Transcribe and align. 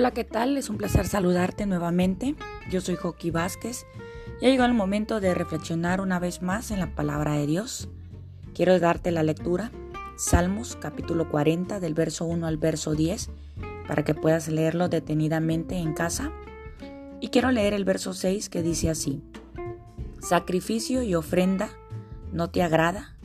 Hola, 0.00 0.12
¿qué 0.12 0.24
tal? 0.24 0.56
Es 0.56 0.70
un 0.70 0.78
placer 0.78 1.06
saludarte 1.06 1.66
nuevamente. 1.66 2.34
Yo 2.70 2.80
soy 2.80 2.96
Joaquín 2.96 3.34
Vázquez. 3.34 3.84
Ya 4.40 4.48
llegó 4.48 4.64
el 4.64 4.72
momento 4.72 5.20
de 5.20 5.34
reflexionar 5.34 6.00
una 6.00 6.18
vez 6.18 6.40
más 6.40 6.70
en 6.70 6.80
la 6.80 6.94
palabra 6.94 7.34
de 7.34 7.46
Dios. 7.46 7.90
Quiero 8.54 8.80
darte 8.80 9.10
la 9.10 9.22
lectura, 9.22 9.70
Salmos 10.16 10.74
capítulo 10.80 11.28
40 11.28 11.80
del 11.80 11.92
verso 11.92 12.24
1 12.24 12.46
al 12.46 12.56
verso 12.56 12.94
10, 12.94 13.28
para 13.86 14.02
que 14.02 14.14
puedas 14.14 14.48
leerlo 14.48 14.88
detenidamente 14.88 15.76
en 15.76 15.92
casa. 15.92 16.32
Y 17.20 17.28
quiero 17.28 17.50
leer 17.50 17.74
el 17.74 17.84
verso 17.84 18.14
6 18.14 18.48
que 18.48 18.62
dice 18.62 18.88
así, 18.88 19.22
Sacrificio 20.22 21.02
y 21.02 21.14
ofrenda 21.14 21.68
no 22.32 22.48
te 22.48 22.62
agrada, 22.62 23.16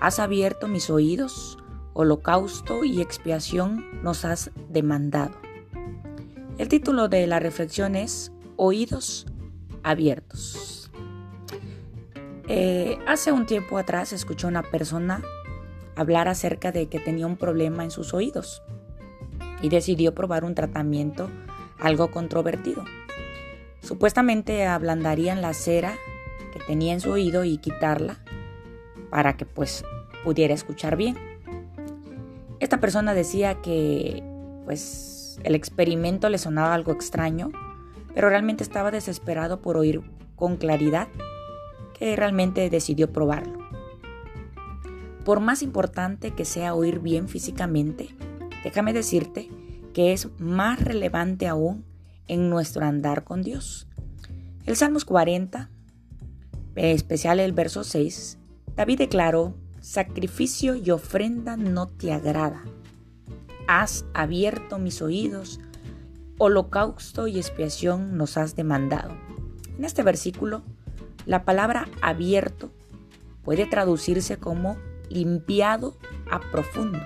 has 0.00 0.18
abierto 0.18 0.68
mis 0.68 0.88
oídos, 0.88 1.58
holocausto 1.92 2.82
y 2.82 3.02
expiación 3.02 4.02
nos 4.02 4.24
has 4.24 4.52
demandado. 4.70 5.43
El 6.56 6.68
título 6.68 7.08
de 7.08 7.26
la 7.26 7.40
reflexión 7.40 7.96
es 7.96 8.30
Oídos 8.54 9.26
abiertos. 9.82 10.88
Eh, 12.46 12.96
hace 13.08 13.32
un 13.32 13.44
tiempo 13.44 13.76
atrás 13.76 14.12
escuché 14.12 14.46
a 14.46 14.50
una 14.50 14.62
persona 14.62 15.20
hablar 15.96 16.28
acerca 16.28 16.70
de 16.70 16.86
que 16.86 17.00
tenía 17.00 17.26
un 17.26 17.36
problema 17.36 17.82
en 17.82 17.90
sus 17.90 18.14
oídos 18.14 18.62
y 19.62 19.68
decidió 19.68 20.14
probar 20.14 20.44
un 20.44 20.54
tratamiento 20.54 21.28
algo 21.80 22.12
controvertido. 22.12 22.84
Supuestamente 23.82 24.64
ablandarían 24.64 25.42
la 25.42 25.54
cera 25.54 25.96
que 26.52 26.60
tenía 26.60 26.92
en 26.92 27.00
su 27.00 27.10
oído 27.10 27.44
y 27.44 27.58
quitarla 27.58 28.18
para 29.10 29.36
que 29.36 29.44
pues 29.44 29.84
pudiera 30.22 30.54
escuchar 30.54 30.94
bien. 30.94 31.18
Esta 32.60 32.78
persona 32.78 33.12
decía 33.12 33.60
que 33.60 34.22
pues 34.64 35.23
el 35.42 35.54
experimento 35.54 36.28
le 36.28 36.38
sonaba 36.38 36.74
algo 36.74 36.92
extraño, 36.92 37.50
pero 38.14 38.28
realmente 38.28 38.62
estaba 38.62 38.90
desesperado 38.90 39.60
por 39.60 39.76
oír 39.76 40.02
con 40.36 40.56
claridad 40.56 41.08
que 41.98 42.14
realmente 42.16 42.68
decidió 42.70 43.12
probarlo. 43.12 43.58
Por 45.24 45.40
más 45.40 45.62
importante 45.62 46.32
que 46.32 46.44
sea 46.44 46.74
oír 46.74 47.00
bien 47.00 47.28
físicamente, 47.28 48.14
déjame 48.62 48.92
decirte 48.92 49.48
que 49.92 50.12
es 50.12 50.28
más 50.38 50.82
relevante 50.82 51.48
aún 51.48 51.84
en 52.28 52.50
nuestro 52.50 52.84
andar 52.84 53.24
con 53.24 53.42
Dios. 53.42 53.88
El 54.66 54.76
Salmos 54.76 55.04
40, 55.04 55.70
especial 56.76 57.40
el 57.40 57.52
verso 57.52 57.84
6, 57.84 58.38
David 58.76 58.98
declaró, 58.98 59.54
sacrificio 59.80 60.74
y 60.74 60.90
ofrenda 60.90 61.56
no 61.56 61.88
te 61.88 62.12
agrada 62.12 62.64
has 63.66 64.04
abierto 64.14 64.78
mis 64.78 65.02
oídos, 65.02 65.60
holocausto 66.38 67.26
y 67.26 67.38
expiación 67.38 68.16
nos 68.16 68.36
has 68.36 68.56
demandado. 68.56 69.16
En 69.78 69.84
este 69.84 70.02
versículo, 70.02 70.62
la 71.26 71.44
palabra 71.44 71.88
abierto 72.02 72.70
puede 73.42 73.66
traducirse 73.66 74.38
como 74.38 74.76
limpiado 75.08 75.96
a 76.30 76.40
profundo 76.40 76.98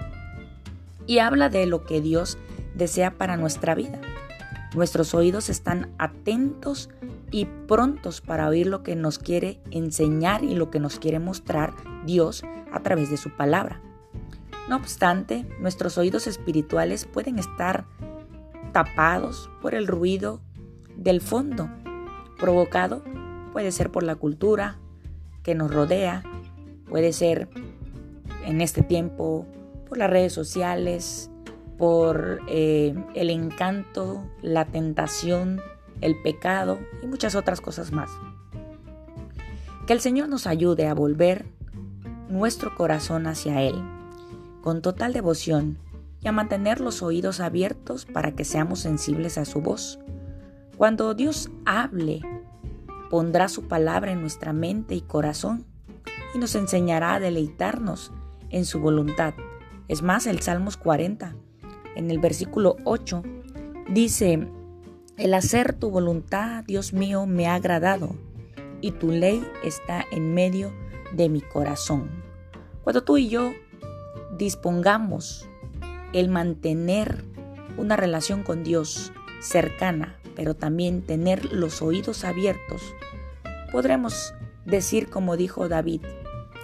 y 1.07 1.19
habla 1.19 1.49
de 1.49 1.67
lo 1.67 1.85
que 1.85 2.01
Dios 2.01 2.39
desea 2.75 3.17
para 3.17 3.37
nuestra 3.37 3.75
vida. 3.75 4.01
Nuestros 4.75 5.15
oídos 5.15 5.49
están 5.49 5.91
atentos 5.99 6.91
y 7.31 7.47
prontos 7.67 8.21
para 8.21 8.49
oír 8.49 8.67
lo 8.67 8.83
que 8.83 8.97
nos 8.97 9.19
quiere 9.19 9.61
enseñar 9.71 10.45
y 10.45 10.55
lo 10.55 10.71
que 10.71 10.81
nos 10.81 10.99
quiere 10.99 11.19
mostrar 11.19 11.75
Dios 12.05 12.43
a 12.73 12.81
través 12.81 13.11
de 13.11 13.17
su 13.17 13.31
palabra. 13.31 13.81
No 14.69 14.77
obstante, 14.77 15.47
nuestros 15.61 15.97
oídos 15.97 16.27
espirituales 16.27 17.07
pueden 17.07 17.39
estar 17.39 17.87
tapados 18.73 19.49
por 19.63 19.75
el 19.75 19.87
ruido 19.87 20.43
del 20.95 21.23
fondo, 21.23 21.71
provocado 22.39 23.03
puede 23.53 23.73
ser 23.73 23.91
por 23.91 24.03
la 24.03 24.15
cultura 24.15 24.79
que 25.43 25.55
nos 25.55 25.73
rodea, 25.73 26.23
puede 26.87 27.15
ser 27.15 27.49
en 28.45 28.61
este 28.61 28.83
tiempo 28.83 29.47
por 29.89 29.97
las 29.97 30.11
redes 30.11 30.35
sociales, 30.35 31.31
por 31.79 32.41
eh, 32.47 32.95
el 33.15 33.31
encanto, 33.31 34.23
la 34.43 34.67
tentación, 34.67 35.63
el 36.03 36.21
pecado 36.21 36.79
y 37.03 37.07
muchas 37.07 37.35
otras 37.35 37.63
cosas 37.63 37.91
más. 37.91 38.11
Que 39.87 39.95
el 39.95 40.01
Señor 40.01 40.29
nos 40.29 40.47
ayude 40.47 40.87
a 40.87 40.95
volver 40.95 41.47
nuestro 42.29 42.75
corazón 42.75 43.27
hacia 43.27 43.63
Él 43.63 43.83
con 44.63 44.83
total 44.83 45.13
devoción 45.13 45.79
y 46.21 46.29
a 46.29 46.33
mantener 46.33 46.81
los 46.81 47.03
oídos 47.03 47.41
abiertos 47.41 48.05
para 48.07 48.33
que 48.33 48.45
seamos 48.45 48.81
sensibles 48.81 49.39
a 49.39 49.45
su 49.45 49.61
voz. 49.61 49.99
Cuando 50.77 51.15
Dios 51.15 51.51
hable, 51.65 52.21
pondrá 53.11 53.49
su 53.49 53.69
palabra 53.69 54.13
en 54.13 54.21
nuestra 54.21 54.53
mente 54.53 54.95
y 54.95 55.01
corazón 55.01 55.65
y 56.35 56.39
nos 56.39 56.55
enseñará 56.55 57.15
a 57.15 57.21
deleitarnos 57.21 58.13
en 58.51 58.65
su 58.65 58.81
voluntad. 58.81 59.35
Es 59.89 60.03
más, 60.03 60.27
el 60.27 60.41
Salmos 60.41 60.77
40, 60.77 61.35
en 61.97 62.11
el 62.11 62.19
versículo 62.19 62.77
8, 62.85 63.23
dice, 63.91 64.49
el 65.17 65.35
hacer 65.35 65.73
tu 65.73 65.91
voluntad, 65.91 66.65
Dios 66.65 66.93
mío, 66.93 67.27
me 67.27 67.47
ha 67.47 67.55
agradado, 67.55 68.15
y 68.81 68.93
tu 68.93 69.11
ley 69.11 69.45
está 69.65 70.05
en 70.13 70.35
medio 70.35 70.73
de 71.13 71.29
mi 71.29 71.41
corazón. 71.41 72.09
Cuando 72.85 73.03
tú 73.03 73.17
y 73.17 73.29
yo 73.29 73.53
dispongamos 74.37 75.49
el 76.13 76.29
mantener 76.29 77.25
una 77.77 77.97
relación 77.97 78.43
con 78.43 78.65
Dios 78.65 79.13
cercana, 79.41 80.17
pero 80.35 80.55
también 80.55 81.03
tener 81.03 81.53
los 81.53 81.83
oídos 81.83 82.25
abiertos, 82.25 82.83
podremos 83.73 84.35
decir 84.65 85.09
como 85.09 85.37
dijo 85.37 85.69
David, 85.69 86.03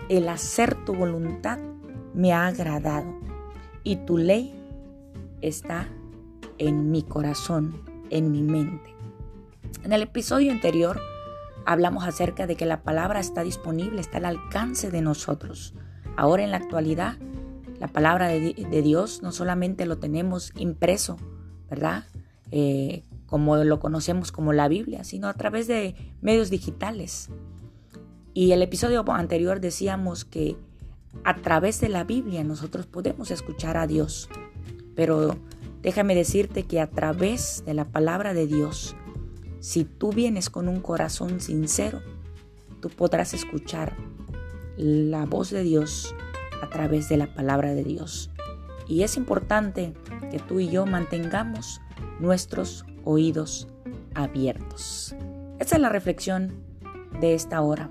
el 0.09 0.29
hacer 0.29 0.75
tu 0.85 0.95
voluntad 0.95 1.59
me 2.15 2.33
ha 2.33 2.47
agradado 2.47 3.15
y 3.83 3.97
tu 3.97 4.19
ley 4.19 4.55
está 5.41 5.89
en 6.59 6.91
mi 6.91 7.03
corazón, 7.03 7.81
en 8.11 8.31
mi 8.31 8.43
mente. 8.43 8.95
En 9.83 9.93
el 9.93 10.03
episodio 10.03 10.53
anterior 10.53 11.01
hablamos 11.67 12.05
acerca 12.05 12.47
de 12.47 12.57
que 12.57 12.67
la 12.67 12.83
palabra 12.83 13.21
está 13.21 13.43
disponible, 13.43 14.01
está 14.01 14.19
al 14.19 14.27
alcance 14.27 14.91
de 14.91 15.03
nosotros. 15.03 15.75
Ahora 16.17 16.45
en 16.45 16.51
la 16.51 16.59
actualidad 16.59 17.17
la 17.85 17.93
palabra 17.93 18.29
de, 18.29 18.83
Dios 18.83 19.21
no 19.23 19.31
solamente 19.31 19.85
lo 19.85 19.99
tenemos 19.99 20.55
impreso, 20.57 21.19
¿verdad? 21.69 22.07
Eh, 22.51 23.03
como 23.27 23.59
lo 23.59 23.79
conocemos 23.79 24.33
como 24.33 24.55
la 24.55 24.69
Biblia, 24.69 25.05
sino 25.05 25.29
a 25.29 25.35
través 25.35 25.67
de 25.67 25.95
medios 26.23 26.49
digitales. 26.49 27.29
Y 28.33 28.53
el 28.53 28.63
episodio 28.63 29.05
anterior 29.13 29.61
decíamos 29.61 30.25
que 30.25 30.57
a 31.25 31.37
través 31.43 31.79
de 31.83 31.91
la 31.91 32.05
Biblia 32.05 32.43
nosotros 32.43 32.87
podemos 32.87 33.31
escuchar 33.31 33.77
a 33.77 33.87
Dios. 33.87 34.31
Pero 34.97 35.37
déjame 35.83 36.15
decirte 36.15 36.63
que 36.63 36.81
a 36.81 36.89
través 36.89 37.65
de 37.67 37.75
la 37.75 37.85
palabra 37.85 38.33
de 38.33 38.47
Dios, 38.47 38.97
si 39.61 39.85
tú 39.85 40.11
vienes 40.11 40.49
con 40.49 40.69
un 40.69 40.81
corazón 40.81 41.39
sincero, 41.39 42.01
tú 42.81 42.89
podrás 42.89 43.35
escuchar 43.35 43.95
la 44.79 45.27
voz 45.27 45.51
de 45.51 45.63
Dios 45.65 46.15
a 46.65 46.71
través 46.71 47.09
de 47.09 47.19
la 47.19 47.27
palabra 47.27 47.75
de 47.75 47.85
Dios. 47.85 48.31
Y 48.89 49.03
es 49.03 49.17
importante 49.17 49.95
que 50.31 50.39
tú 50.39 50.61
y 50.61 50.69
yo 50.69 50.87
mantengamos 50.87 51.81
nuestros 52.21 52.85
oídos 53.05 53.69
abiertos. 54.15 55.15
Esa 55.59 55.77
es 55.77 55.83
la 55.83 55.91
reflexión 55.91 56.55
de 57.21 57.35
esta 57.35 57.61
hora. 57.61 57.91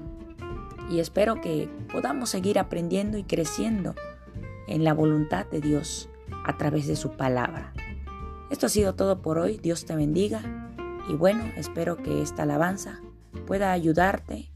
Y 0.89 0.99
espero 0.99 1.39
que 1.39 1.69
podamos 1.91 2.29
seguir 2.29 2.59
aprendiendo 2.59 3.17
y 3.17 3.23
creciendo 3.23 3.95
en 4.67 4.83
la 4.83 4.93
voluntad 4.93 5.45
de 5.45 5.61
Dios 5.61 6.09
a 6.45 6.57
través 6.57 6.87
de 6.87 6.95
su 6.95 7.11
palabra. 7.11 7.73
Esto 8.49 8.65
ha 8.65 8.69
sido 8.69 8.95
todo 8.95 9.21
por 9.21 9.37
hoy. 9.37 9.57
Dios 9.57 9.85
te 9.85 9.95
bendiga. 9.95 10.41
Y 11.09 11.13
bueno, 11.13 11.43
espero 11.57 11.97
que 11.97 12.21
esta 12.21 12.43
alabanza 12.43 13.01
pueda 13.45 13.71
ayudarte 13.71 14.51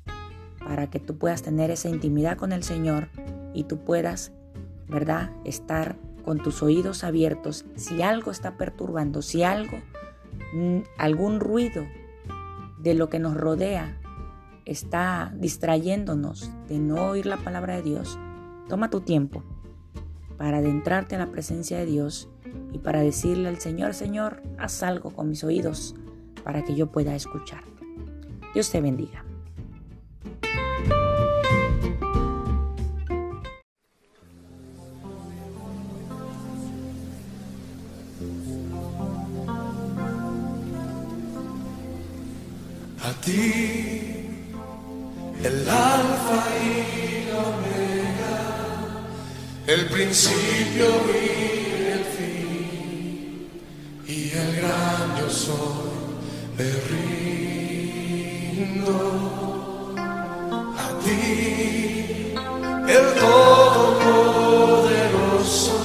para 0.60 0.90
que 0.90 1.00
tú 1.00 1.18
puedas 1.18 1.44
tener 1.44 1.72
esa 1.72 1.90
intimidad 1.90 2.38
con 2.38 2.52
el 2.52 2.64
Señor 2.64 3.10
y 3.58 3.64
tú 3.64 3.80
puedas, 3.80 4.32
¿verdad?, 4.88 5.32
estar 5.44 5.98
con 6.24 6.38
tus 6.38 6.62
oídos 6.62 7.04
abiertos. 7.04 7.66
Si 7.76 8.04
algo 8.04 8.30
está 8.30 8.56
perturbando, 8.56 9.24
si 9.24 9.42
algo, 9.42 9.80
mm, 10.54 10.80
algún 11.00 11.40
ruido 11.40 11.86
de 12.78 12.94
lo 12.94 13.10
que 13.10 13.18
nos 13.18 13.36
rodea 13.36 13.98
está 14.66 15.34
distrayéndonos 15.36 16.52
de 16.68 16.78
no 16.78 17.08
oír 17.08 17.26
la 17.26 17.38
palabra 17.38 17.78
de 17.78 17.82
Dios, 17.82 18.20
toma 18.70 18.92
tu 18.92 19.02
tiempo 19.02 19.44
para 20.38 20.58
adentrarte 20.58 21.16
a 21.16 21.20
la 21.20 21.32
presencia 21.32 21.80
de 21.80 21.88
Dios 21.88 22.30
y 22.74 22.78
para 22.78 23.02
decirle 23.02 23.50
al 23.50 23.58
Señor, 23.58 23.96
Señor, 23.96 24.44
haz 24.60 24.84
algo 24.84 25.10
con 25.10 25.30
mis 25.30 25.44
oídos 25.44 25.96
para 26.44 26.64
que 26.64 26.76
yo 26.76 26.92
pueda 26.92 27.16
escuchar. 27.16 27.64
Dios 28.54 28.70
te 28.70 28.82
bendiga. 28.82 29.27
A 43.08 43.14
ti, 43.22 44.36
el 45.42 45.70
alfa 45.70 46.44
y 46.62 46.64
la 47.30 47.38
omega, 47.54 48.38
el 49.66 49.86
principio 49.86 50.88
y 51.08 51.10
el 51.96 52.04
fin, 52.18 53.50
y 54.06 54.18
el 54.42 54.50
gran 54.58 55.06
yo 55.20 55.30
soy, 55.30 55.96
me 56.58 56.70
rindo. 56.90 58.98
A 60.86 60.88
ti, 61.04 61.22
el 62.98 63.06
todopoderoso, 63.22 65.78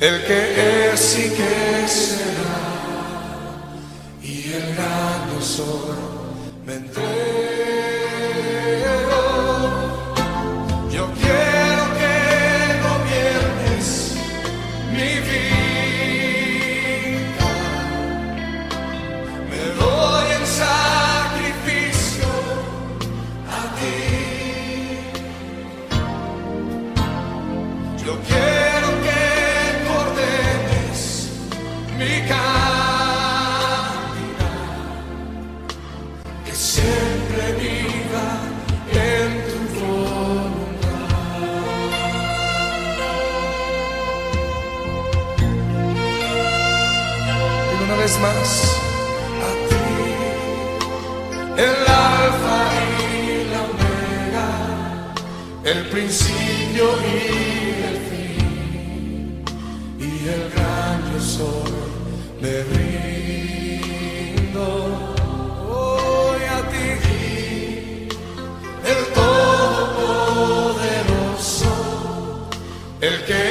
el 0.00 0.16
que 0.26 0.40
es 0.92 1.02
y 1.18 1.20
que 1.30 1.54
será 1.88 2.21
soy 5.42 5.66
me 6.64 6.74
entrego. 6.74 7.31
Vez 48.12 48.20
más, 48.20 48.76
a 49.40 49.52
ti, 49.68 49.84
el 51.56 51.76
alfa 51.88 52.60
y 52.98 53.00
la 53.50 53.60
omega, 53.72 54.48
el 55.64 55.80
principio 55.88 56.86
y 57.00 57.12
el 57.90 57.98
fin, 58.10 59.44
y 59.98 60.28
el 60.28 60.42
gran 60.54 61.00
yo 61.38 61.52
me 62.40 62.54
rindo 62.74 64.66
hoy 65.70 66.42
a 66.44 66.60
ti, 66.70 66.88
el 68.84 69.00
todopoderoso, 69.14 71.72
el 73.00 73.24
que 73.24 73.41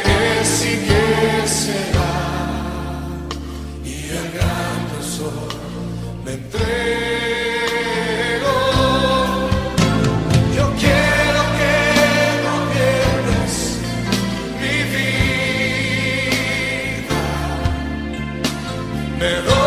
Me 19.21 19.60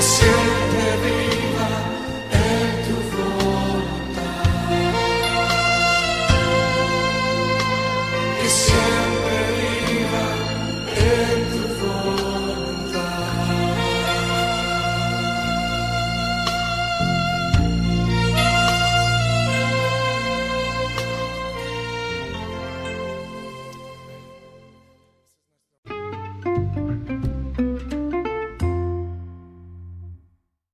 Siempre 0.00 0.96
vi 1.02 1.29